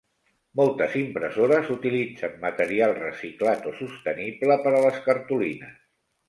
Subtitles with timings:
[0.59, 5.79] Moltes impressores utilitzen material reciclat o sostenible per a les cartolines.